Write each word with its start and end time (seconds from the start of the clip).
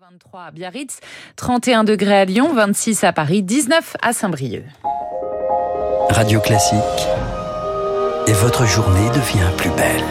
23 0.00 0.44
à 0.44 0.50
Biarritz, 0.50 0.98
31 1.36 1.84
degrés 1.84 2.20
à 2.20 2.24
Lyon, 2.24 2.54
26 2.54 3.04
à 3.04 3.12
Paris, 3.12 3.42
19 3.42 3.98
à 4.00 4.14
Saint-Brieuc. 4.14 4.64
Radio 6.08 6.40
Classique. 6.40 6.78
Et 8.26 8.32
votre 8.32 8.64
journée 8.64 9.10
devient 9.10 9.50
plus 9.58 9.68
belle. 9.72 10.02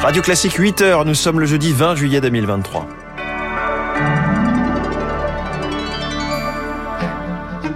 Radio 0.00 0.22
Classique 0.22 0.60
8h, 0.60 1.04
nous 1.04 1.14
sommes 1.14 1.40
le 1.40 1.46
jeudi 1.46 1.72
20 1.72 1.96
juillet 1.96 2.20
2023. 2.20 2.86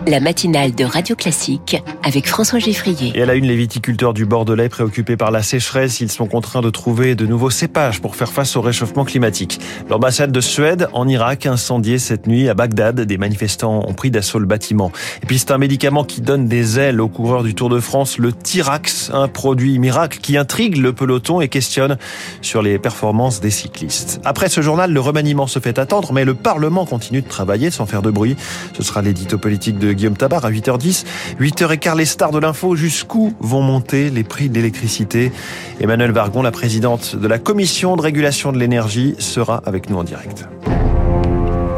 La 0.07 0.21
matinale 0.21 0.73
de 0.73 0.85
Radio 0.85 1.17
Classique 1.17 1.83
avec 2.05 2.29
François 2.29 2.61
Geffrier. 2.61 3.11
Et 3.17 3.23
à 3.23 3.27
la 3.27 3.35
une, 3.35 3.47
les 3.47 3.57
viticulteurs 3.57 4.15
du 4.15 4.25
Bordelais 4.25 4.69
préoccupés 4.69 5.17
par 5.17 5.33
la 5.33 5.43
sécheresse, 5.43 6.01
ils 6.01 6.13
sont 6.13 6.27
contraints 6.27 6.61
de 6.61 6.71
trouver 6.71 7.17
de 7.17 7.27
nouveaux 7.27 7.51
cépages 7.51 8.01
pour 8.01 8.15
faire 8.15 8.31
face 8.31 8.55
au 8.55 8.61
réchauffement 8.61 9.05
climatique. 9.05 9.59
L'ambassade 9.91 10.31
de 10.31 10.41
Suède 10.41 10.89
en 10.93 11.09
Irak 11.09 11.47
incendiée 11.47 11.99
cette 11.99 12.29
nuit 12.29 12.49
à 12.49 12.55
Bagdad. 12.55 13.01
Des 13.01 13.19
manifestants 13.19 13.85
ont 13.89 13.95
pris 13.95 14.13
d'assaut 14.13 14.39
le 14.39 14.47
bâtiment. 14.47 14.93
Et 15.23 15.27
puis 15.27 15.39
c'est 15.39 15.51
un 15.51 15.59
médicament 15.59 16.05
qui 16.05 16.21
donne 16.21 16.47
des 16.47 16.79
ailes 16.79 17.01
aux 17.01 17.09
coureurs 17.09 17.43
du 17.43 17.57
Tour 17.57 17.69
de 17.69 17.81
France, 17.81 18.19
le 18.19 18.33
Tirax, 18.33 19.11
un 19.13 19.27
produit 19.27 19.81
miracle 19.81 20.19
qui 20.23 20.37
intrigue 20.37 20.77
le 20.77 20.93
peloton 20.93 21.41
et 21.41 21.49
questionne 21.49 21.99
sur 22.43 22.63
les 22.63 22.79
performances 22.79 23.41
des 23.41 23.51
cyclistes. 23.51 24.21
Après 24.25 24.49
ce 24.49 24.61
journal, 24.61 24.93
le 24.93 25.01
remaniement 25.01 25.49
se 25.49 25.59
fait 25.59 25.81
attendre, 25.81 26.13
mais 26.13 26.25
le 26.25 26.35
Parlement 26.35 26.87
continue 26.87 27.23
de 27.23 27.29
travailler 27.29 27.73
sans 27.73 27.87
faire 27.87 28.03
de 28.03 28.11
bruit. 28.13 28.37
Ce 28.77 28.85
sera 28.85 29.03
l'édito 29.03 29.37
politique 29.37 29.79
de 29.79 29.96
Guillaume 29.97 30.17
Tabar 30.17 30.45
à 30.45 30.51
8h10. 30.51 31.05
8h15, 31.41 31.97
les 31.97 32.05
stars 32.05 32.31
de 32.31 32.39
l'info, 32.39 32.77
jusqu'où 32.77 33.35
vont 33.41 33.63
monter 33.63 34.11
les 34.11 34.25
prix 34.25 34.49
de 34.49 34.55
l'électricité? 34.55 35.33
Emmanuel 35.81 36.13
Vargon, 36.13 36.43
la 36.43 36.53
présidente 36.53 37.17
de 37.17 37.27
la 37.27 37.39
commission 37.39 37.97
de 37.97 38.03
régulation 38.03 38.53
de 38.53 38.59
l'énergie, 38.59 39.15
sera 39.19 39.63
avec 39.67 39.91
nous 39.91 39.97
en 39.97 40.05
direct. 40.05 40.47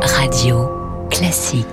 Radio 0.02 0.68
classique. 1.10 1.66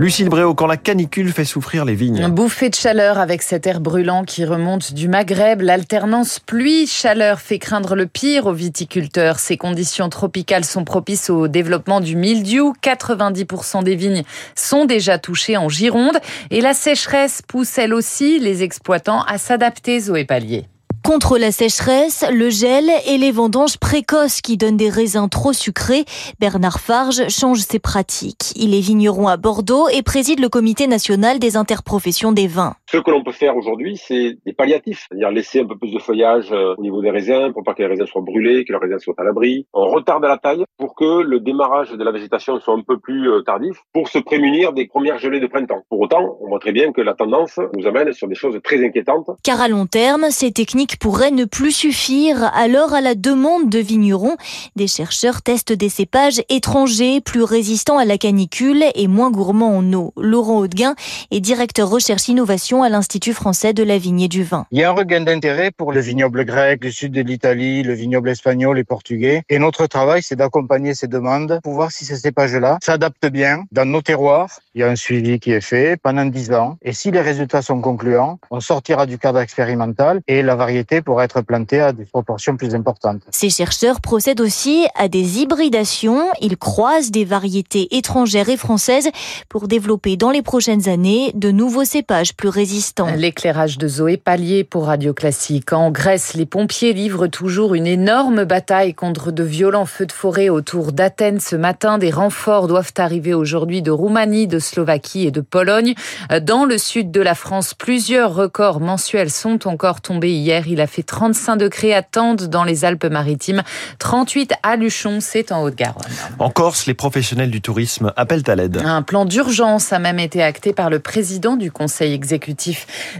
Lucille 0.00 0.28
Bréau, 0.28 0.54
quand 0.54 0.68
la 0.68 0.76
canicule 0.76 1.32
fait 1.32 1.44
souffrir 1.44 1.84
les 1.84 1.96
vignes. 1.96 2.22
Un 2.22 2.28
bouffée 2.28 2.70
de 2.70 2.76
chaleur 2.76 3.18
avec 3.18 3.42
cet 3.42 3.66
air 3.66 3.80
brûlant 3.80 4.22
qui 4.22 4.44
remonte 4.44 4.94
du 4.94 5.08
Maghreb. 5.08 5.60
L'alternance 5.60 6.38
pluie-chaleur 6.38 7.40
fait 7.40 7.58
craindre 7.58 7.96
le 7.96 8.06
pire 8.06 8.46
aux 8.46 8.52
viticulteurs. 8.52 9.40
Ces 9.40 9.56
conditions 9.56 10.08
tropicales 10.08 10.64
sont 10.64 10.84
propices 10.84 11.30
au 11.30 11.48
développement 11.48 12.00
du 12.00 12.14
mildiou. 12.14 12.74
90% 12.80 13.82
des 13.82 13.96
vignes 13.96 14.22
sont 14.54 14.84
déjà 14.84 15.18
touchées 15.18 15.56
en 15.56 15.68
Gironde. 15.68 16.18
Et 16.52 16.60
la 16.60 16.74
sécheresse 16.74 17.42
pousse 17.42 17.76
elle 17.76 17.92
aussi 17.92 18.38
les 18.38 18.62
exploitants 18.62 19.22
à 19.22 19.36
s'adapter 19.36 20.08
aux 20.10 20.16
épaliers. 20.16 20.68
Contre 21.08 21.38
la 21.38 21.52
sécheresse, 21.52 22.22
le 22.30 22.50
gel 22.50 22.90
et 23.06 23.16
les 23.16 23.32
vendanges 23.32 23.78
précoces 23.78 24.42
qui 24.42 24.58
donnent 24.58 24.76
des 24.76 24.90
raisins 24.90 25.26
trop 25.30 25.54
sucrés, 25.54 26.04
Bernard 26.38 26.80
Farge 26.80 27.28
change 27.30 27.60
ses 27.60 27.78
pratiques. 27.78 28.52
Il 28.56 28.74
est 28.74 28.80
vigneron 28.80 29.26
à 29.26 29.38
Bordeaux 29.38 29.88
et 29.88 30.02
préside 30.02 30.38
le 30.38 30.50
comité 30.50 30.86
national 30.86 31.38
des 31.38 31.56
interprofessions 31.56 32.30
des 32.30 32.46
vins. 32.46 32.74
Ce 32.90 32.96
que 32.96 33.10
l'on 33.10 33.22
peut 33.22 33.32
faire 33.32 33.54
aujourd'hui, 33.54 33.98
c'est 33.98 34.38
des 34.46 34.54
palliatifs, 34.54 35.04
c'est-à-dire 35.06 35.30
laisser 35.30 35.60
un 35.60 35.66
peu 35.66 35.76
plus 35.76 35.92
de 35.92 35.98
feuillage 35.98 36.50
euh, 36.52 36.74
au 36.78 36.80
niveau 36.80 37.02
des 37.02 37.10
raisins 37.10 37.52
pour 37.52 37.62
pas 37.62 37.74
que 37.74 37.82
les 37.82 37.88
raisins 37.88 38.06
soient 38.06 38.22
brûlés, 38.22 38.64
que 38.64 38.72
les 38.72 38.78
raisins 38.78 38.98
soient 38.98 39.12
à 39.18 39.24
l'abri. 39.24 39.66
On 39.74 39.88
retarde 39.88 40.24
la 40.24 40.38
taille 40.38 40.64
pour 40.78 40.94
que 40.94 41.20
le 41.20 41.38
démarrage 41.38 41.92
de 41.92 42.02
la 42.02 42.12
végétation 42.12 42.58
soit 42.60 42.72
un 42.72 42.80
peu 42.80 42.98
plus 42.98 43.30
euh, 43.30 43.42
tardif 43.42 43.76
pour 43.92 44.08
se 44.08 44.18
prémunir 44.18 44.72
des 44.72 44.86
premières 44.86 45.18
gelées 45.18 45.38
de 45.38 45.46
printemps. 45.46 45.82
Pour 45.90 46.00
autant, 46.00 46.38
on 46.40 46.48
voit 46.48 46.60
très 46.60 46.72
bien 46.72 46.90
que 46.92 47.02
la 47.02 47.12
tendance 47.12 47.60
nous 47.76 47.86
amène 47.86 48.10
sur 48.14 48.26
des 48.26 48.34
choses 48.34 48.58
très 48.64 48.82
inquiétantes. 48.82 49.28
Car 49.44 49.60
à 49.60 49.68
long 49.68 49.84
terme, 49.84 50.30
ces 50.30 50.50
techniques 50.50 50.98
pourrait 50.98 51.30
ne 51.30 51.44
plus 51.44 51.72
suffire. 51.72 52.50
Alors, 52.54 52.94
à 52.94 53.02
la 53.02 53.14
demande 53.14 53.68
de 53.68 53.80
vignerons, 53.80 54.36
des 54.76 54.86
chercheurs 54.86 55.42
testent 55.42 55.74
des 55.74 55.90
cépages 55.90 56.40
étrangers 56.48 57.20
plus 57.20 57.42
résistants 57.42 57.98
à 57.98 58.06
la 58.06 58.16
canicule 58.16 58.82
et 58.94 59.08
moins 59.08 59.30
gourmands 59.30 59.76
en 59.76 59.92
eau. 59.92 60.14
Laurent 60.16 60.60
Haudeguin 60.60 60.94
est 61.30 61.40
directeur 61.40 61.90
recherche 61.90 62.28
innovation 62.28 62.77
à 62.82 62.88
l'Institut 62.88 63.32
français 63.32 63.72
de 63.72 63.82
la 63.82 63.98
vigne 63.98 64.22
et 64.22 64.28
du 64.28 64.42
vin. 64.42 64.66
Il 64.70 64.78
y 64.78 64.84
a 64.84 64.90
un 64.90 64.92
regain 64.92 65.20
d'intérêt 65.20 65.70
pour 65.70 65.92
le 65.92 66.00
vignoble 66.00 66.44
grec, 66.44 66.84
le 66.84 66.90
sud 66.90 67.12
de 67.12 67.22
l'Italie, 67.22 67.82
le 67.82 67.94
vignoble 67.94 68.28
espagnol 68.30 68.78
et 68.78 68.84
portugais. 68.84 69.42
Et 69.48 69.58
notre 69.58 69.86
travail, 69.86 70.22
c'est 70.22 70.36
d'accompagner 70.36 70.94
ces 70.94 71.08
demandes 71.08 71.60
pour 71.62 71.74
voir 71.74 71.90
si 71.90 72.04
ces 72.04 72.16
cépages-là 72.16 72.78
s'adaptent 72.82 73.26
bien 73.26 73.64
dans 73.72 73.84
nos 73.84 74.02
terroirs. 74.02 74.60
Il 74.74 74.80
y 74.80 74.84
a 74.84 74.88
un 74.88 74.96
suivi 74.96 75.40
qui 75.40 75.52
est 75.52 75.60
fait 75.60 75.98
pendant 76.00 76.24
10 76.24 76.52
ans. 76.52 76.76
Et 76.82 76.92
si 76.92 77.10
les 77.10 77.20
résultats 77.20 77.62
sont 77.62 77.80
concluants, 77.80 78.38
on 78.50 78.60
sortira 78.60 79.06
du 79.06 79.18
cadre 79.18 79.40
expérimental 79.40 80.20
et 80.28 80.42
la 80.42 80.54
variété 80.54 81.02
pour 81.02 81.20
être 81.22 81.40
planté 81.42 81.80
à 81.80 81.92
des 81.92 82.04
proportions 82.04 82.56
plus 82.56 82.74
importantes. 82.74 83.22
Ces 83.30 83.50
chercheurs 83.50 84.00
procèdent 84.00 84.40
aussi 84.40 84.86
à 84.94 85.08
des 85.08 85.40
hybridations. 85.40 86.28
Ils 86.40 86.56
croisent 86.56 87.10
des 87.10 87.24
variétés 87.24 87.96
étrangères 87.96 88.48
et 88.48 88.56
françaises 88.56 89.08
pour 89.48 89.68
développer 89.68 90.16
dans 90.16 90.30
les 90.30 90.42
prochaines 90.42 90.88
années 90.88 91.32
de 91.34 91.50
nouveaux 91.50 91.84
cépages 91.84 92.34
plus 92.34 92.48
résistants. 92.48 92.67
L'éclairage 93.16 93.78
de 93.78 93.88
Zoé 93.88 94.18
Pallier 94.18 94.62
pour 94.62 94.86
Radio 94.86 95.14
Classique. 95.14 95.72
En 95.72 95.90
Grèce, 95.90 96.34
les 96.34 96.44
pompiers 96.44 96.92
livrent 96.92 97.26
toujours 97.26 97.74
une 97.74 97.86
énorme 97.86 98.44
bataille 98.44 98.92
contre 98.92 99.30
de 99.32 99.42
violents 99.42 99.86
feux 99.86 100.04
de 100.04 100.12
forêt 100.12 100.50
autour 100.50 100.92
d'Athènes 100.92 101.40
ce 101.40 101.56
matin. 101.56 101.96
Des 101.96 102.10
renforts 102.10 102.68
doivent 102.68 102.92
arriver 102.98 103.32
aujourd'hui 103.32 103.80
de 103.80 103.90
Roumanie, 103.90 104.46
de 104.46 104.58
Slovaquie 104.58 105.26
et 105.26 105.30
de 105.30 105.40
Pologne. 105.40 105.94
Dans 106.42 106.66
le 106.66 106.76
sud 106.76 107.10
de 107.10 107.22
la 107.22 107.34
France, 107.34 107.72
plusieurs 107.72 108.34
records 108.34 108.80
mensuels 108.80 109.30
sont 109.30 109.66
encore 109.66 110.02
tombés 110.02 110.32
hier. 110.32 110.68
Il 110.68 110.82
a 110.82 110.86
fait 110.86 111.02
35 111.02 111.56
degrés 111.56 111.94
à 111.94 112.02
Tende 112.02 112.48
dans 112.48 112.64
les 112.64 112.84
Alpes-Maritimes, 112.84 113.62
38 113.98 114.52
à 114.62 114.76
Luchon, 114.76 115.20
c'est 115.20 115.52
en 115.52 115.62
Haute-Garonne. 115.62 116.04
En 116.38 116.50
Corse, 116.50 116.84
les 116.84 116.94
professionnels 116.94 117.50
du 117.50 117.62
tourisme 117.62 118.12
appellent 118.16 118.44
à 118.46 118.56
l'aide. 118.56 118.82
Un 118.84 119.02
plan 119.02 119.24
d'urgence 119.24 119.92
a 119.94 119.98
même 119.98 120.18
été 120.18 120.42
acté 120.42 120.74
par 120.74 120.90
le 120.90 120.98
président 120.98 121.56
du 121.56 121.72
conseil 121.72 122.12
exécutif, 122.12 122.57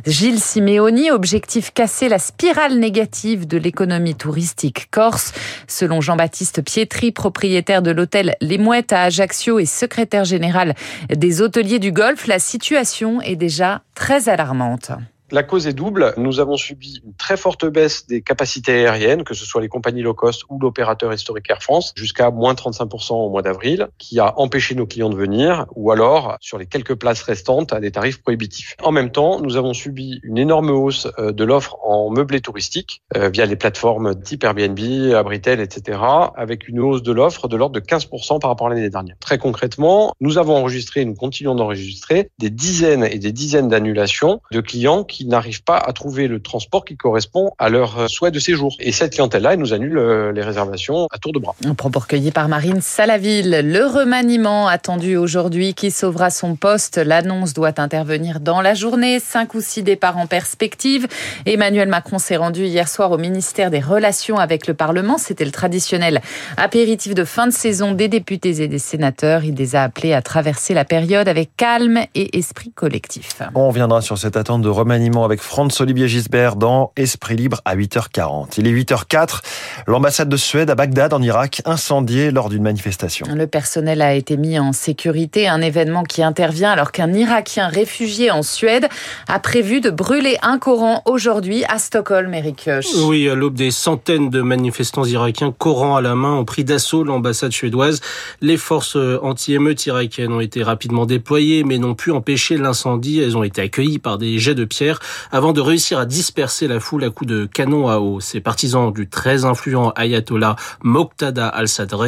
Gilles 0.07 0.41
Simeoni. 0.41 1.11
Objectif 1.11 1.73
casser 1.73 2.09
la 2.09 2.19
spirale 2.19 2.79
négative 2.79 3.47
de 3.47 3.59
l'économie 3.59 4.15
touristique 4.15 4.89
corse. 4.91 5.33
Selon 5.67 6.01
Jean-Baptiste 6.01 6.63
Pietri, 6.63 7.13
propriétaire 7.13 7.83
de 7.83 7.91
l'hôtel 7.91 8.37
Les 8.41 8.59
Mouettes 8.59 8.93
à 8.93 9.03
Ajaccio 9.03 9.59
et 9.59 9.67
secrétaire 9.67 10.25
général 10.25 10.75
des 11.09 11.43
hôteliers 11.43 11.79
du 11.79 11.93
Golfe, 11.93 12.27
la 12.27 12.39
situation 12.39 13.21
est 13.21 13.37
déjà 13.37 13.83
très 13.95 14.29
alarmante. 14.29 14.93
La 15.31 15.43
cause 15.43 15.67
est 15.67 15.75
double. 15.75 16.15
Nous 16.17 16.41
avons 16.41 16.57
subi 16.57 17.03
une 17.05 17.13
très 17.15 17.37
forte 17.37 17.67
baisse 17.67 18.07
des 18.07 18.23
capacités 18.23 18.73
aériennes, 18.73 19.25
que 19.25 19.35
ce 19.35 19.45
soit 19.45 19.61
les 19.61 19.69
compagnies 19.69 20.01
low 20.01 20.15
cost 20.15 20.45
ou 20.49 20.59
l'opérateur 20.59 21.13
historique 21.13 21.51
Air 21.51 21.63
France, 21.63 21.93
jusqu'à 21.97 22.31
moins 22.31 22.55
35% 22.55 23.13
au 23.13 23.29
mois 23.29 23.43
d'avril, 23.43 23.89
qui 23.99 24.21
a 24.21 24.39
empêché 24.39 24.75
nos 24.75 24.87
clients 24.87 25.11
de 25.11 25.17
venir, 25.17 25.67
ou 25.75 25.91
alors, 25.91 26.37
sur 26.41 26.57
les 26.57 26.67
quelques 26.67 26.95
places 26.95 27.23
restantes, 27.23 27.75
à 27.75 27.81
des 27.81 27.91
tarifs 27.91 28.23
prohibitifs. 28.23 28.75
En 28.83 28.91
même 28.91 29.11
temps, 29.11 29.41
nous 29.41 29.57
avons 29.57 29.75
subi 29.75 30.21
une 30.23 30.39
énorme 30.39 30.71
hausse 30.71 31.09
euh, 31.19 31.33
de 31.33 31.45
l'offre 31.45 31.77
en 31.85 32.11
meublé 32.11 32.41
touristique, 32.41 33.03
euh, 33.17 33.29
via 33.29 33.45
les 33.45 33.57
plateformes 33.57 34.19
type 34.21 34.45
Airbnb, 34.45 34.79
Abritel, 35.15 35.61
etc., 35.61 35.99
avec 36.37 36.69
une 36.69 36.81
hausse 36.81 37.03
de 37.03 37.13
l'offre 37.13 37.49
de 37.49 37.57
l'ordre 37.57 37.79
de 37.79 37.85
15% 37.85 38.41
par 38.41 38.49
rapport 38.49 38.69
à 38.69 38.71
l'année 38.71 38.89
dernière. 38.89 39.17
Très 39.21 39.37
concrètement, 39.37 40.15
nous 40.21 40.39
avons 40.39 40.57
enregistré 40.57 41.05
nous 41.05 41.15
continuons 41.15 41.55
d'enregistrer 41.55 42.31
des 42.39 42.51
dizaines 42.51 43.05
et 43.05 43.19
des 43.19 43.33
dizaines 43.33 43.69
d'annulations 43.69 44.41
de 44.53 44.61
clients 44.61 45.05
qui 45.05 45.18
qui 45.19 45.27
n'arrivent 45.27 45.65
pas 45.65 45.79
à 45.79 45.93
trouver 45.93 46.29
le 46.29 46.41
transport 46.41 46.85
qui 46.85 46.97
correspond 46.97 47.51
à 47.59 47.71
leur 47.71 47.99
euh, 47.99 48.07
souhait 48.07 48.31
de 48.31 48.39
séjour. 48.39 48.77
Et 48.79 48.93
cette 48.93 49.15
clientèle-là, 49.15 49.55
elle 49.55 49.59
nous 49.59 49.73
annule 49.73 49.99
euh, 49.99 50.31
les 50.31 50.43
réservations 50.43 51.09
à 51.11 51.19
tour 51.19 51.33
de 51.33 51.41
bras. 51.41 51.57
Un 51.65 51.75
propos 51.75 51.99
recueilli 51.99 52.31
par 52.31 52.49
Marine 52.49 52.81
Salaville. 52.81 53.63
Le 53.65 53.85
remaniement 53.85 54.69
attendu 54.69 55.17
aujourd'hui 55.17 55.75
qui 55.75 55.91
sauvera 55.91 56.31
son 56.31 56.55
poste. 56.55 56.99
L'annonce 56.99 57.53
doit 57.53 57.81
intervenir 57.81 58.39
dans 58.39 58.61
la 58.61 58.75
journée. 58.75 59.19
Cinq 59.19 59.55
ou 59.55 59.61
six 59.61 59.83
départs 59.83 60.19
en 60.19 60.29
perspective. 60.29 61.09
Emmanuel 61.47 61.89
Macron 61.89 62.21
s'est 62.21 62.37
rendu 62.37 62.67
hier 62.67 62.89
soir 62.89 63.11
au 63.11 63.19
ministère 63.19 63.73
des 63.73 63.81
Relations 63.81 64.37
avec 64.37 64.69
le 64.69 64.75
Parlement. 64.75 65.19
C'était 65.19 65.45
le 65.45 65.51
traditionnel 65.51 66.21
apéritif 66.57 67.17
de 67.17 67.25
fin 67.25 67.49
de 67.49 67.53
saison 67.53 67.91
des 67.91 68.07
députés 68.07 68.63
et 68.63 68.69
des 68.69 68.79
sénateurs. 68.79 69.43
Il 69.43 69.57
les 69.57 69.75
a 69.75 69.83
appelés 69.83 70.13
à 70.13 70.23
traverser 70.23 70.75
la 70.75 70.85
période 70.85 71.27
avec 71.27 71.57
calme 71.57 71.99
et 72.15 72.39
esprit 72.39 72.71
collectif. 72.71 73.43
On 73.57 73.67
reviendra 73.67 74.01
sur 74.01 74.17
cette 74.17 74.37
attente 74.37 74.63
de 74.63 74.69
remaniement 74.69 75.08
avec 75.17 75.41
Franz-Olivier 75.41 76.07
Gisbert 76.07 76.57
dans 76.57 76.93
Esprit 76.97 77.35
Libre 77.35 77.63
à 77.65 77.75
8h40. 77.77 78.55
Il 78.59 78.67
est 78.67 78.73
8h04. 78.73 79.41
L'ambassade 79.87 80.29
de 80.29 80.37
Suède 80.37 80.69
à 80.69 80.75
Bagdad, 80.75 81.15
en 81.15 81.23
Irak, 81.23 81.63
incendiée 81.65 82.31
lors 82.31 82.51
d'une 82.51 82.63
manifestation. 82.63 83.27
Le 83.35 83.47
personnel 83.47 84.03
a 84.03 84.15
été 84.15 84.37
mis 84.37 84.59
en 84.59 84.73
sécurité. 84.73 85.49
Un 85.49 85.63
événement 85.63 86.03
qui 86.05 86.23
intervient 86.23 86.71
alors 86.71 86.93
qu'un 86.93 87.13
Irakien 87.15 87.69
réfugié 87.69 88.31
en 88.31 88.43
Suède 88.43 88.87
a 89.29 89.39
prévu 89.39 89.81
de 89.81 89.89
brûler 89.89 90.37
un 90.43 90.59
Coran 90.59 91.03
aujourd'hui 91.07 91.65
à 91.65 91.79
Stockholm, 91.79 92.35
Eric 92.35 92.69
Oui, 93.07 93.29
à 93.29 93.35
l'aube 93.35 93.55
des 93.55 93.71
centaines 93.71 94.29
de 94.29 94.43
manifestants 94.43 95.05
irakiens, 95.05 95.55
Coran 95.57 95.97
à 95.97 96.03
la 96.03 96.15
main, 96.15 96.35
ont 96.35 96.45
pris 96.45 96.65
d'assaut 96.65 97.03
l'ambassade 97.03 97.53
suédoise. 97.53 98.01
Les 98.43 98.59
forces 98.59 98.99
anti-émeutes 99.23 99.87
irakiennes 99.87 100.33
ont 100.33 100.41
été 100.41 100.63
rapidement 100.63 101.07
déployées, 101.07 101.65
mais 101.65 101.79
n'ont 101.79 101.95
pu 101.95 102.13
empêcher 102.13 102.59
l'incendie. 102.59 103.21
Elles 103.21 103.39
ont 103.39 103.43
été 103.43 103.63
accueillies 103.63 103.99
par 103.99 104.19
des 104.19 104.39
jets 104.39 104.55
de 104.55 104.67
pierre 104.67 104.98
avant 105.33 105.53
de 105.53 105.61
réussir 105.61 105.99
à 105.99 106.07
disperser 106.07 106.69
la 106.69 106.81
foule 106.81 107.05
à 107.05 107.11
coups 107.11 107.29
de 107.29 107.47
canon 107.47 107.89
à 107.89 107.99
eau. 107.99 108.21
Ces 108.21 108.41
partisans 108.41 108.93
du 108.93 109.09
très 109.09 109.45
influent 109.45 109.93
ayatollah 109.97 110.57
Moqtada 110.83 111.49
al-Sadr 111.49 112.05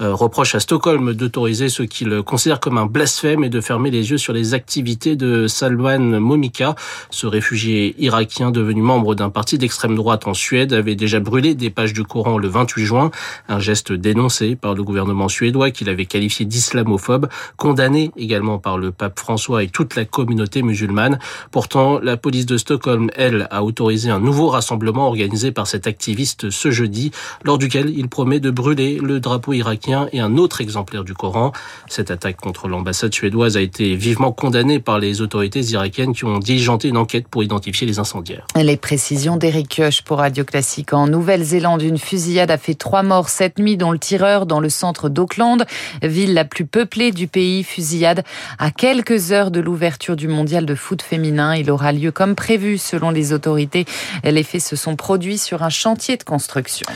euh, 0.00 0.14
reprochent 0.14 0.54
à 0.54 0.60
Stockholm 0.60 1.14
d'autoriser 1.14 1.68
ce 1.68 1.82
qu'ils 1.82 2.22
considèrent 2.22 2.60
comme 2.60 2.78
un 2.78 2.86
blasphème 2.86 3.44
et 3.44 3.48
de 3.48 3.60
fermer 3.60 3.90
les 3.90 4.10
yeux 4.10 4.18
sur 4.18 4.32
les 4.32 4.54
activités 4.54 5.16
de 5.16 5.46
Salman 5.46 6.20
Momika. 6.20 6.74
Ce 7.10 7.26
réfugié 7.26 7.94
irakien 7.98 8.50
devenu 8.50 8.82
membre 8.82 9.14
d'un 9.14 9.30
parti 9.30 9.58
d'extrême 9.58 9.96
droite 9.96 10.26
en 10.26 10.34
Suède 10.34 10.72
avait 10.72 10.94
déjà 10.94 11.20
brûlé 11.20 11.54
des 11.54 11.70
pages 11.70 11.92
du 11.92 12.04
Coran 12.04 12.38
le 12.38 12.48
28 12.48 12.84
juin, 12.84 13.10
un 13.48 13.58
geste 13.58 13.92
dénoncé 13.92 14.56
par 14.56 14.74
le 14.74 14.82
gouvernement 14.82 15.28
suédois 15.28 15.70
qu'il 15.70 15.88
avait 15.88 16.06
qualifié 16.06 16.46
d'islamophobe, 16.46 17.28
condamné 17.56 18.10
également 18.16 18.58
par 18.58 18.78
le 18.78 18.92
pape 18.92 19.18
François 19.18 19.62
et 19.62 19.68
toute 19.68 19.96
la 19.96 20.04
communauté 20.04 20.62
musulmane. 20.62 21.18
Pourtant, 21.50 21.98
la 22.00 22.16
police 22.20 22.46
de 22.46 22.56
Stockholm, 22.56 23.10
elle, 23.16 23.48
a 23.50 23.64
autorisé 23.64 24.10
un 24.10 24.20
nouveau 24.20 24.48
rassemblement 24.48 25.06
organisé 25.06 25.52
par 25.52 25.66
cet 25.66 25.86
activiste 25.86 26.50
ce 26.50 26.70
jeudi, 26.70 27.10
lors 27.44 27.58
duquel 27.58 27.90
il 27.90 28.08
promet 28.08 28.40
de 28.40 28.50
brûler 28.50 28.98
le 29.02 29.20
drapeau 29.20 29.52
irakien 29.52 30.08
et 30.12 30.20
un 30.20 30.36
autre 30.36 30.60
exemplaire 30.60 31.04
du 31.04 31.14
Coran. 31.14 31.52
Cette 31.88 32.10
attaque 32.10 32.36
contre 32.36 32.68
l'ambassade 32.68 33.14
suédoise 33.14 33.56
a 33.56 33.60
été 33.60 33.94
vivement 33.94 34.32
condamnée 34.32 34.78
par 34.78 34.98
les 34.98 35.20
autorités 35.20 35.60
irakiennes 35.60 36.14
qui 36.14 36.24
ont 36.24 36.38
diligenté 36.38 36.88
une 36.88 36.96
enquête 36.96 37.28
pour 37.28 37.42
identifier 37.42 37.86
les 37.86 37.98
incendiaires. 37.98 38.46
Les 38.56 38.76
précisions 38.76 39.36
d'Eric 39.36 39.68
Kioch 39.68 40.02
pour 40.02 40.18
Radio 40.18 40.44
Classique. 40.44 40.92
En 40.92 41.06
Nouvelle-Zélande, 41.06 41.82
une 41.82 41.98
fusillade 41.98 42.50
a 42.50 42.58
fait 42.58 42.74
trois 42.74 43.02
morts 43.02 43.28
cette 43.28 43.58
nuit, 43.58 43.76
dont 43.76 43.92
le 43.92 43.98
tireur 43.98 44.46
dans 44.46 44.60
le 44.60 44.68
centre 44.68 45.08
d'Auckland, 45.08 45.64
ville 46.02 46.34
la 46.34 46.44
plus 46.44 46.66
peuplée 46.66 47.12
du 47.12 47.26
pays. 47.26 47.64
Fusillade 47.64 48.24
à 48.58 48.70
quelques 48.70 49.32
heures 49.32 49.50
de 49.50 49.60
l'ouverture 49.60 50.16
du 50.16 50.28
mondial 50.28 50.66
de 50.66 50.74
foot 50.74 51.02
féminin. 51.02 51.54
Il 51.54 51.70
aura 51.70 51.92
lieu 51.92 52.09
comme 52.10 52.34
prévu 52.34 52.78
selon 52.78 53.10
les 53.10 53.32
autorités. 53.32 53.86
Les 54.24 54.42
faits 54.42 54.62
se 54.62 54.76
sont 54.76 54.96
produits 54.96 55.38
sur 55.38 55.62
un 55.62 55.70
chantier 55.70 56.16
de 56.16 56.22
construction. 56.22 56.86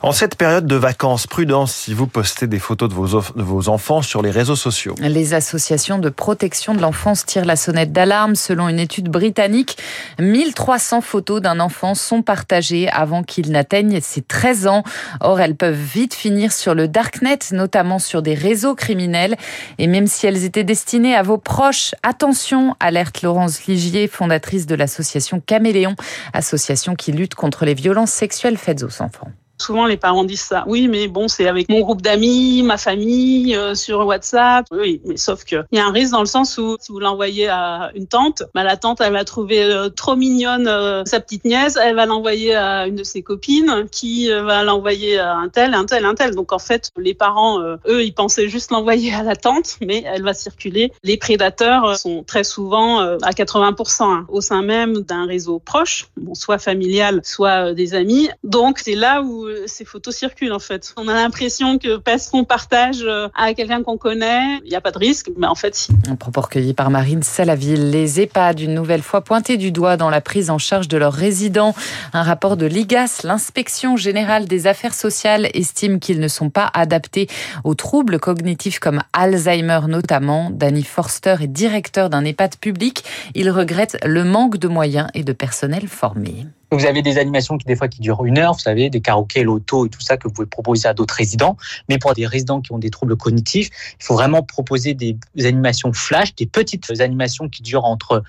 En 0.00 0.12
cette 0.12 0.36
période 0.36 0.66
de 0.66 0.76
vacances, 0.76 1.26
prudence 1.26 1.74
si 1.74 1.94
vous 1.94 2.06
postez 2.06 2.46
des 2.46 2.58
photos 2.58 2.88
de 2.88 2.94
vos, 2.94 3.20
de 3.36 3.42
vos 3.42 3.68
enfants 3.68 4.02
sur 4.02 4.22
les 4.22 4.30
réseaux 4.30 4.56
sociaux. 4.56 4.94
Les 4.98 5.34
associations 5.34 5.98
de 5.98 6.08
protection 6.08 6.74
de 6.74 6.80
l'enfance 6.80 7.24
tirent 7.24 7.44
la 7.44 7.56
sonnette 7.56 7.92
d'alarme. 7.92 8.34
Selon 8.34 8.68
une 8.68 8.78
étude 8.78 9.08
britannique, 9.08 9.78
1300 10.18 11.00
photos 11.00 11.40
d'un 11.40 11.60
enfant 11.60 11.94
sont 11.94 12.22
partagées 12.22 12.88
avant 12.90 13.22
qu'il 13.22 13.50
n'atteigne 13.50 14.00
ses 14.00 14.22
13 14.22 14.66
ans. 14.66 14.82
Or, 15.20 15.40
elles 15.40 15.56
peuvent 15.56 15.74
vite 15.74 16.14
finir 16.14 16.52
sur 16.52 16.74
le 16.74 16.88
darknet, 16.88 17.38
notamment 17.52 17.98
sur 17.98 18.22
des 18.22 18.34
réseaux 18.34 18.74
criminels. 18.74 19.36
Et 19.78 19.86
même 19.86 20.06
si 20.06 20.26
elles 20.26 20.44
étaient 20.44 20.64
destinées 20.64 21.14
à 21.14 21.22
vos 21.22 21.38
proches, 21.38 21.94
attention, 22.02 22.76
alerte 22.80 23.22
Laurence 23.22 23.66
Ligier, 23.66 24.08
fondatrice 24.08 24.61
de 24.66 24.74
l'association 24.74 25.40
Caméléon, 25.40 25.94
association 26.32 26.94
qui 26.94 27.12
lutte 27.12 27.34
contre 27.34 27.64
les 27.64 27.74
violences 27.74 28.12
sexuelles 28.12 28.58
faites 28.58 28.82
aux 28.82 29.02
enfants. 29.02 29.30
Souvent, 29.58 29.86
les 29.86 29.96
parents 29.96 30.24
disent 30.24 30.40
ça. 30.42 30.64
Oui, 30.66 30.88
mais 30.88 31.06
bon, 31.06 31.28
c'est 31.28 31.46
avec 31.46 31.68
mon 31.68 31.80
groupe 31.80 32.02
d'amis, 32.02 32.62
ma 32.62 32.76
famille, 32.76 33.54
euh, 33.54 33.74
sur 33.74 34.04
WhatsApp. 34.06 34.66
Oui, 34.72 35.00
mais 35.04 35.16
sauf 35.16 35.44
que 35.44 35.56
il 35.70 35.78
y 35.78 35.80
a 35.80 35.86
un 35.86 35.92
risque 35.92 36.12
dans 36.12 36.20
le 36.20 36.26
sens 36.26 36.58
où 36.58 36.76
si 36.80 36.90
vous 36.90 36.98
l'envoyez 36.98 37.48
à 37.48 37.92
une 37.94 38.06
tante, 38.06 38.42
bah, 38.54 38.64
la 38.64 38.76
tante, 38.76 39.00
elle 39.00 39.12
va 39.12 39.24
trouver 39.24 39.62
euh, 39.62 39.88
trop 39.88 40.16
mignonne 40.16 40.66
euh, 40.66 41.04
sa 41.04 41.20
petite 41.20 41.44
nièce, 41.44 41.78
elle 41.80 41.94
va 41.94 42.06
l'envoyer 42.06 42.54
à 42.54 42.86
une 42.86 42.96
de 42.96 43.04
ses 43.04 43.22
copines, 43.22 43.86
qui 43.90 44.28
va 44.28 44.64
l'envoyer 44.64 45.18
à 45.18 45.36
un 45.36 45.48
tel, 45.48 45.74
un 45.74 45.84
tel, 45.84 46.04
un 46.04 46.14
tel. 46.14 46.34
Donc 46.34 46.52
en 46.52 46.58
fait, 46.58 46.90
les 46.96 47.14
parents, 47.14 47.60
eux, 47.60 48.02
ils 48.02 48.12
pensaient 48.12 48.48
juste 48.48 48.70
l'envoyer 48.70 49.14
à 49.14 49.22
la 49.22 49.36
tante, 49.36 49.76
mais 49.80 50.02
elle 50.06 50.22
va 50.22 50.34
circuler. 50.34 50.92
Les 51.04 51.16
prédateurs 51.16 51.96
sont 51.96 52.24
très 52.24 52.44
souvent 52.44 53.00
à 53.00 53.30
80% 53.30 54.02
hein, 54.02 54.26
au 54.28 54.40
sein 54.40 54.62
même 54.62 55.02
d'un 55.02 55.26
réseau 55.26 55.58
proche, 55.58 56.08
bon, 56.16 56.34
soit 56.34 56.58
familial, 56.58 57.20
soit 57.22 57.74
des 57.74 57.94
amis. 57.94 58.28
Donc 58.42 58.78
c'est 58.78 58.94
là 58.94 59.22
où 59.22 59.41
ces 59.66 59.84
photos 59.84 60.14
circulent 60.14 60.52
en 60.52 60.58
fait. 60.58 60.92
On 60.96 61.08
a 61.08 61.14
l'impression 61.14 61.78
que 61.78 61.96
parce 61.96 62.28
qu'on 62.28 62.44
partage 62.44 63.02
euh, 63.02 63.28
à 63.34 63.54
quelqu'un 63.54 63.82
qu'on 63.82 63.98
connaît, 63.98 64.58
il 64.64 64.70
n'y 64.70 64.76
a 64.76 64.80
pas 64.80 64.90
de 64.90 64.98
risque, 64.98 65.30
mais 65.36 65.46
en 65.46 65.54
fait 65.54 65.74
si. 65.74 65.92
Un 66.08 66.16
propos 66.16 66.42
recueilli 66.42 66.74
par 66.74 66.90
Marine 66.90 67.22
Salaville. 67.22 67.90
Les 67.90 68.20
EHPAD, 68.20 68.60
une 68.60 68.74
nouvelle 68.74 69.02
fois 69.02 69.22
pointés 69.22 69.56
du 69.56 69.72
doigt 69.72 69.96
dans 69.96 70.10
la 70.10 70.20
prise 70.20 70.50
en 70.50 70.58
charge 70.58 70.88
de 70.88 70.96
leurs 70.96 71.12
résidents. 71.12 71.74
Un 72.12 72.22
rapport 72.22 72.56
de 72.56 72.66
l'IGAS, 72.66 73.20
l'inspection 73.24 73.96
générale 73.96 74.46
des 74.46 74.66
affaires 74.66 74.94
sociales, 74.94 75.48
estime 75.54 76.00
qu'ils 76.00 76.20
ne 76.20 76.28
sont 76.28 76.50
pas 76.50 76.70
adaptés 76.74 77.28
aux 77.64 77.74
troubles 77.74 78.18
cognitifs 78.18 78.78
comme 78.78 79.02
Alzheimer 79.12 79.80
notamment. 79.88 80.50
Danny 80.50 80.82
Forster 80.82 81.36
est 81.40 81.48
directeur 81.48 82.10
d'un 82.10 82.24
EHPAD 82.24 82.56
public. 82.56 83.04
Il 83.34 83.50
regrette 83.50 83.98
le 84.04 84.24
manque 84.24 84.58
de 84.58 84.68
moyens 84.68 85.08
et 85.14 85.24
de 85.24 85.32
personnel 85.32 85.88
formé. 85.88 86.46
Vous 86.72 86.86
avez 86.86 87.02
des 87.02 87.18
animations 87.18 87.58
qui 87.58 87.66
des 87.66 87.76
fois 87.76 87.88
qui 87.88 88.00
durent 88.00 88.24
une 88.24 88.38
heure, 88.38 88.54
vous 88.54 88.58
savez, 88.58 88.90
des 88.90 89.00
karaokés, 89.00 89.42
l'auto 89.42 89.86
et 89.86 89.88
tout 89.88 90.00
ça 90.00 90.16
que 90.16 90.26
vous 90.26 90.34
pouvez 90.34 90.46
proposer 90.46 90.88
à 90.88 90.94
d'autres 90.94 91.14
résidents. 91.14 91.56
Mais 91.88 91.98
pour 91.98 92.14
des 92.14 92.26
résidents 92.26 92.60
qui 92.60 92.72
ont 92.72 92.78
des 92.78 92.90
troubles 92.90 93.16
cognitifs, 93.16 93.68
il 94.00 94.04
faut 94.04 94.14
vraiment 94.14 94.42
proposer 94.42 94.94
des 94.94 95.16
animations 95.38 95.92
flash, 95.92 96.34
des 96.34 96.46
petites 96.46 97.00
animations 97.00 97.48
qui 97.48 97.62
durent 97.62 97.84
entre 97.84 98.22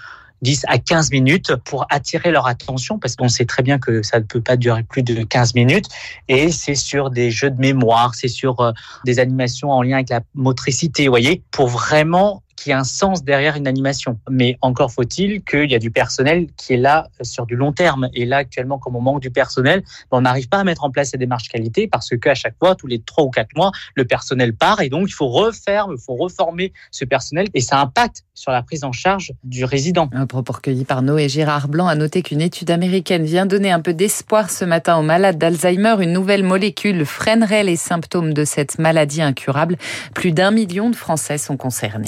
10 0.44 0.66
à 0.68 0.78
15 0.78 1.12
minutes 1.12 1.56
pour 1.56 1.88
attirer 1.90 2.30
leur 2.30 2.48
attention 2.48 3.00
parce 3.00 3.16
qu'on 3.16 3.30
sait 3.30 3.46
très 3.46 3.64
bien 3.64 3.80
que 3.80 4.04
ça 4.04 4.20
ne 4.20 4.26
peut 4.26 4.42
pas 4.42 4.58
durer 4.58 4.84
plus 4.84 5.02
de 5.02 5.24
15 5.24 5.56
minutes 5.56 5.88
et 6.28 6.52
c'est 6.52 6.76
sur 6.76 7.10
des 7.10 7.32
jeux 7.32 7.50
de 7.50 7.60
mémoire, 7.60 8.14
c'est 8.14 8.28
sur 8.28 8.60
euh, 8.60 8.72
des 9.06 9.20
animations 9.20 9.72
en 9.72 9.82
lien 9.82 9.96
avec 9.96 10.10
la 10.10 10.22
motricité, 10.36 11.06
vous 11.06 11.12
voyez, 11.12 11.42
pour 11.52 11.68
vraiment 11.68 12.44
qu'il 12.56 12.70
y 12.70 12.74
ait 12.74 12.78
un 12.78 12.84
sens 12.84 13.24
derrière 13.24 13.56
une 13.56 13.68
animation. 13.68 14.20
Mais 14.30 14.58
encore 14.62 14.92
faut-il 14.92 15.44
qu'il 15.44 15.72
y 15.72 15.76
a 15.76 15.80
du 15.80 15.92
personnel 15.92 16.48
qui 16.58 16.74
est 16.74 16.78
là 16.78 17.08
sur 17.22 17.46
du 17.46 17.56
long 17.56 17.72
terme. 17.72 18.10
Et 18.14 18.26
là, 18.26 18.38
actuellement, 18.38 18.78
comme 18.78 18.96
on 18.96 19.02
manque 19.02 19.22
du 19.22 19.32
personnel, 19.32 19.84
ben, 20.12 20.18
on 20.18 20.22
n'arrive 20.22 20.50
pas 20.50 20.60
à 20.60 20.64
mettre 20.64 20.84
en 20.84 20.92
place 20.92 21.12
ces 21.12 21.18
démarches 21.18 21.50
qualité 21.50 21.88
parce 21.88 22.10
qu'à 22.18 22.36
chaque 22.36 22.56
fois, 22.58 22.76
tous 22.76 22.88
les 22.88 23.00
trois 23.00 23.24
ou 23.24 23.30
quatre 23.30 23.56
mois, 23.56 23.72
le 23.96 24.06
personnel 24.06 24.54
part 24.54 24.82
et 24.82 24.90
donc 24.90 25.08
il 25.10 25.14
faut 25.14 25.28
refaire, 25.28 25.88
il 25.92 26.00
faut 26.00 26.16
reformer 26.16 26.74
ce 26.92 27.06
personnel 27.06 27.48
et 27.54 27.62
ça 27.62 27.80
impacte 27.80 28.24
sur 28.34 28.52
la 28.52 28.64
prise 28.64 28.84
en 28.84 28.92
charge 28.92 29.34
du 29.44 29.66
résident. 29.66 30.10
Un 30.14 30.26
propos 30.26 30.54
recueilli 30.54 30.86
par 30.86 31.02
Noé 31.02 31.30
Gérard 31.30 31.68
Blanc 31.68 31.88
a 31.88 31.96
noté 31.96 32.22
qu'une 32.22 32.42
étude 32.42 32.72
américaine 32.72 33.24
vient 33.26 33.46
donner 33.46 33.72
un 33.72 33.80
peu 33.80 33.94
d'espoir 33.94 34.50
ce 34.50 34.66
matin 34.66 34.98
aux 34.98 35.04
malades 35.04 35.38
d'Alzheimer. 35.38 35.96
Une 36.00 36.14
nouvelle 36.14 36.44
molécule 36.44 37.06
freinerait 37.06 37.64
les 37.64 37.76
symptômes 37.76 38.34
de 38.34 38.46
cette 38.46 38.80
maladie 38.80 39.22
incurable. 39.22 39.78
Plus 40.14 40.32
d'un 40.32 40.52
million 40.52 40.90
de 40.90 40.96
Français 40.96 41.38
sont 41.38 41.58
concernés. 41.58 42.08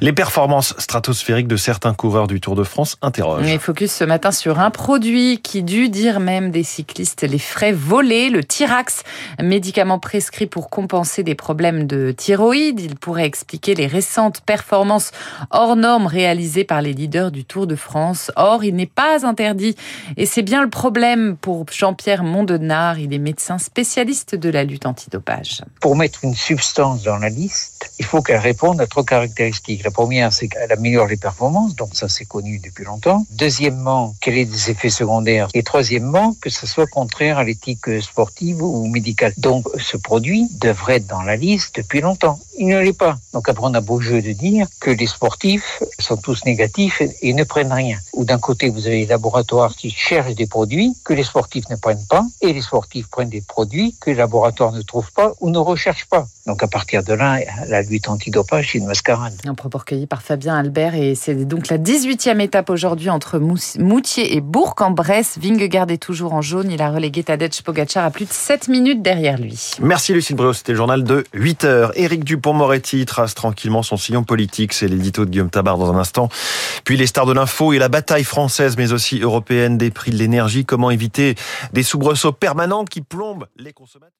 Les 0.00 0.12
performances 0.12 0.74
stratosphériques 0.78 1.48
de 1.48 1.56
certains 1.56 1.94
coureurs 1.94 2.26
du 2.26 2.40
Tour 2.40 2.56
de 2.56 2.64
France 2.64 2.96
interrogent. 3.02 3.46
Et 3.46 3.58
focus 3.58 3.92
ce 3.92 4.04
matin 4.04 4.32
sur 4.32 4.58
un 4.58 4.70
produit 4.70 5.40
qui 5.42 5.62
dut 5.62 5.88
dire 5.88 6.20
même 6.20 6.50
des 6.50 6.64
cyclistes 6.64 7.22
les 7.22 7.38
frais 7.38 7.72
volés, 7.72 8.30
le 8.30 8.42
Tirax, 8.42 9.02
médicament 9.40 9.98
prescrit 9.98 10.46
pour 10.46 10.70
compenser 10.70 11.22
des 11.22 11.34
problèmes 11.34 11.86
de 11.86 12.12
thyroïde. 12.12 12.80
Il 12.80 12.96
pourrait 12.96 13.26
expliquer 13.26 13.74
les 13.74 13.86
récentes 13.86 14.40
performances 14.40 15.12
hors 15.50 15.76
normes 15.76 16.06
réalisées 16.06 16.64
par 16.64 16.82
les 16.82 16.92
leaders 16.92 17.30
du 17.30 17.44
Tour 17.44 17.66
de 17.66 17.76
France. 17.76 18.30
Or, 18.36 18.64
il 18.64 18.74
n'est 18.74 18.86
pas 18.86 19.26
interdit. 19.26 19.76
Et 20.16 20.26
c'est 20.26 20.42
bien 20.42 20.62
le 20.62 20.70
problème 20.70 21.36
pour 21.36 21.64
Jean-Pierre 21.70 22.24
Mondenard. 22.24 22.98
Il 22.98 23.12
est 23.14 23.18
médecin 23.18 23.58
spécialiste 23.58 24.34
de 24.34 24.50
la 24.50 24.64
lutte 24.64 24.86
antidopage. 24.86 25.62
Pour 25.80 25.96
mettre 25.96 26.24
une 26.24 26.34
substance 26.34 27.02
dans 27.02 27.18
la 27.18 27.28
liste, 27.28 27.92
il 27.98 28.04
faut 28.04 28.22
qu'elle 28.22 28.40
réponde 28.40 28.80
à 28.80 28.86
trois 28.86 29.04
caractéristiques 29.04 29.71
la 29.84 29.90
première, 29.90 30.32
c'est 30.32 30.48
qu'elle 30.48 30.72
améliore 30.72 31.06
les 31.06 31.16
performances, 31.16 31.74
donc 31.74 31.90
ça 31.94 32.08
c'est 32.08 32.24
connu 32.24 32.58
depuis 32.58 32.84
longtemps. 32.84 33.26
Deuxièmement, 33.30 34.14
qu'elle 34.20 34.38
ait 34.38 34.44
des 34.44 34.70
effets 34.70 34.90
secondaires? 34.90 35.48
Et 35.54 35.62
troisièmement, 35.62 36.34
que 36.40 36.50
ce 36.50 36.66
soit 36.66 36.86
contraire 36.86 37.38
à 37.38 37.44
l'éthique 37.44 38.00
sportive 38.00 38.62
ou 38.62 38.86
médicale. 38.86 39.32
Donc 39.38 39.66
ce 39.78 39.96
produit 39.96 40.48
devrait 40.60 40.96
être 40.96 41.06
dans 41.06 41.22
la 41.22 41.36
liste 41.36 41.76
depuis 41.76 42.00
longtemps. 42.00 42.38
Il 42.58 42.68
ne 42.68 42.80
l'est 42.80 42.92
pas. 42.92 43.18
Donc 43.32 43.48
après 43.48 43.64
on 43.64 43.74
a 43.74 43.80
beau 43.80 44.00
jeu 44.00 44.20
de 44.22 44.32
dire 44.32 44.66
que 44.80 44.90
les 44.90 45.06
sportifs 45.06 45.82
sont 45.98 46.16
tous 46.16 46.44
négatifs 46.44 47.02
et, 47.22 47.32
ne 47.32 47.44
prennent 47.44 47.72
rien. 47.72 47.98
Ou 48.12 48.24
d'un 48.24 48.38
côté 48.38 48.68
vous 48.68 48.86
avez 48.86 49.00
les 49.00 49.06
laboratoires 49.06 49.74
qui 49.74 49.90
cherchent 49.90 50.34
des 50.34 50.46
produits 50.46 50.94
que 51.04 51.14
les 51.14 51.24
sportifs 51.24 51.68
ne 51.70 51.76
prennent 51.76 52.06
pas 52.08 52.24
et 52.40 52.52
les 52.52 52.62
sportifs 52.62 53.08
prennent 53.08 53.30
des 53.30 53.40
produits 53.40 53.96
que 54.00 54.10
les 54.10 54.16
laboratoires 54.16 54.72
ne 54.72 54.82
trouvent 54.82 55.12
pas 55.12 55.32
ou 55.40 55.50
ne 55.50 55.58
recherchent 55.58 56.06
pas. 56.06 56.26
Donc 56.46 56.62
à 56.62 56.68
partir 56.68 57.02
de 57.02 57.14
là, 57.14 57.38
la 57.68 57.82
lutte 57.82 58.08
antidopage, 58.08 58.70
c'est 58.72 58.78
une 58.78 58.86
mascarade 58.86 59.34
propos 59.68 60.06
par 60.08 60.22
Fabien 60.22 60.56
Albert. 60.56 60.94
Et 60.94 61.14
c'est 61.14 61.44
donc 61.44 61.68
la 61.68 61.78
18e 61.78 62.40
étape 62.40 62.68
aujourd'hui 62.68 63.10
entre 63.10 63.38
Moutier 63.38 64.36
et 64.36 64.40
Bourg-en-Bresse. 64.40 65.38
Vingegaard 65.40 65.90
est 65.90 66.02
toujours 66.02 66.34
en 66.34 66.42
jaune. 66.42 66.70
Il 66.70 66.82
a 66.82 66.90
relégué 66.90 67.22
Tadej 67.22 67.62
Pogacar 67.62 68.04
à 68.04 68.10
plus 68.10 68.24
de 68.24 68.32
7 68.32 68.68
minutes 68.68 69.02
derrière 69.02 69.38
lui. 69.38 69.72
Merci 69.80 70.12
Lucille 70.12 70.34
Bréau. 70.34 70.52
C'était 70.52 70.72
le 70.72 70.78
journal 70.78 71.04
de 71.04 71.24
8 71.32 71.64
heures. 71.64 71.92
Éric 71.96 72.24
Dupont-Moretti 72.24 73.06
trace 73.06 73.34
tranquillement 73.34 73.82
son 73.82 73.96
sillon 73.96 74.24
politique. 74.24 74.72
C'est 74.72 74.88
l'édito 74.88 75.24
de 75.24 75.30
Guillaume 75.30 75.50
Tabar 75.50 75.78
dans 75.78 75.92
un 75.92 75.98
instant. 75.98 76.28
Puis 76.84 76.96
les 76.96 77.06
stars 77.06 77.26
de 77.26 77.32
l'info 77.32 77.72
et 77.72 77.78
la 77.78 77.88
bataille 77.88 78.24
française, 78.24 78.76
mais 78.76 78.92
aussi 78.92 79.20
européenne 79.20 79.78
des 79.78 79.90
prix 79.90 80.10
de 80.10 80.16
l'énergie. 80.16 80.64
Comment 80.64 80.90
éviter 80.90 81.36
des 81.72 81.84
soubresauts 81.84 82.32
permanents 82.32 82.84
qui 82.84 83.00
plombent 83.00 83.46
les 83.56 83.72
consommateurs? 83.72 84.12